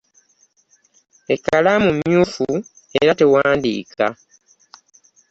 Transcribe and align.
Ekkalaamu 1.33 1.89
myufu 1.97 2.45
era 2.99 3.11
tewandiika. 3.19 4.07